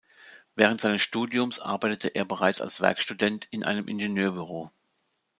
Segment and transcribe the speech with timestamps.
[0.55, 4.71] Während seines Studiums arbeitete er bereits als Werkstudent in einem Ingenieurbüro.